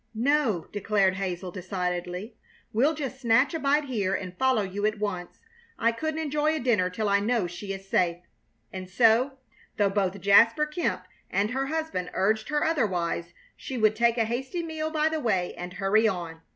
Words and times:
"No," 0.15 0.65
declared 0.71 1.13
Hazel, 1.17 1.51
decidedly. 1.51 2.35
"We'll 2.73 2.95
just 2.95 3.21
snatch 3.21 3.53
a 3.53 3.59
bite 3.59 3.83
here 3.85 4.15
and 4.15 4.35
follow 4.35 4.63
you 4.63 4.83
at 4.87 4.97
once. 4.97 5.39
I 5.77 5.91
couldn't 5.91 6.19
enjoy 6.21 6.55
a 6.55 6.59
dinner 6.59 6.89
till 6.89 7.07
I 7.07 7.19
know 7.19 7.45
she 7.45 7.71
is 7.71 7.87
safe." 7.87 8.17
And 8.73 8.89
so, 8.89 9.37
though 9.77 9.91
both 9.91 10.19
Jasper 10.19 10.65
Kemp 10.65 11.03
and 11.29 11.51
her 11.51 11.67
husband 11.67 12.09
urged 12.15 12.49
her 12.49 12.63
otherwise, 12.63 13.33
she 13.55 13.77
would 13.77 13.95
take 13.95 14.17
a 14.17 14.25
hasty 14.25 14.63
meal 14.63 14.89
by 14.89 15.07
the 15.07 15.19
way 15.19 15.53
and 15.55 15.73
hurry 15.73 16.07
on. 16.07 16.41